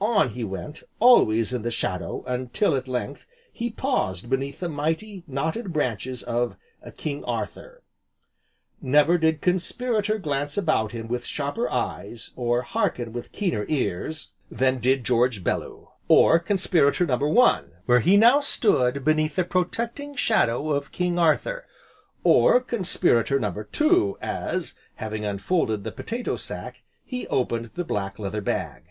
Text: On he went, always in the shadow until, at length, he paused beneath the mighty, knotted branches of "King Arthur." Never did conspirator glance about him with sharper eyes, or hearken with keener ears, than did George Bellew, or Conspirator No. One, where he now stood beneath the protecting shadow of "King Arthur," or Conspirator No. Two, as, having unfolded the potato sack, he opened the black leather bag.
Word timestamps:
On 0.00 0.30
he 0.30 0.42
went, 0.42 0.82
always 1.00 1.52
in 1.52 1.60
the 1.60 1.70
shadow 1.70 2.24
until, 2.26 2.74
at 2.74 2.88
length, 2.88 3.26
he 3.52 3.68
paused 3.68 4.30
beneath 4.30 4.60
the 4.60 4.70
mighty, 4.70 5.22
knotted 5.26 5.70
branches 5.70 6.22
of 6.22 6.56
"King 6.96 7.22
Arthur." 7.24 7.82
Never 8.80 9.18
did 9.18 9.42
conspirator 9.42 10.16
glance 10.16 10.56
about 10.56 10.92
him 10.92 11.08
with 11.08 11.26
sharper 11.26 11.68
eyes, 11.70 12.30
or 12.36 12.62
hearken 12.62 13.12
with 13.12 13.32
keener 13.32 13.66
ears, 13.68 14.30
than 14.50 14.78
did 14.78 15.04
George 15.04 15.44
Bellew, 15.44 15.90
or 16.08 16.38
Conspirator 16.38 17.04
No. 17.04 17.18
One, 17.18 17.72
where 17.84 18.00
he 18.00 18.16
now 18.16 18.40
stood 18.40 19.04
beneath 19.04 19.36
the 19.36 19.44
protecting 19.44 20.14
shadow 20.16 20.70
of 20.70 20.90
"King 20.90 21.18
Arthur," 21.18 21.66
or 22.24 22.62
Conspirator 22.62 23.38
No. 23.38 23.64
Two, 23.70 24.16
as, 24.22 24.72
having 24.94 25.26
unfolded 25.26 25.84
the 25.84 25.92
potato 25.92 26.38
sack, 26.38 26.82
he 27.04 27.26
opened 27.26 27.72
the 27.74 27.84
black 27.84 28.18
leather 28.18 28.40
bag. 28.40 28.84